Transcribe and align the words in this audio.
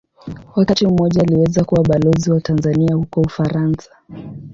Wakati 0.55 0.87
mmoja 0.87 1.21
aliweza 1.21 1.63
kuwa 1.63 1.83
Balozi 1.83 2.31
wa 2.31 2.41
Tanzania 2.41 2.95
huko 2.95 3.21
Ufaransa. 3.21 3.97